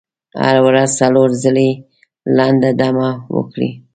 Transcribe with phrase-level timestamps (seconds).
[0.43, 1.69] هره ورځ څلور ځلې
[2.37, 3.71] لنډه دمه وکړئ.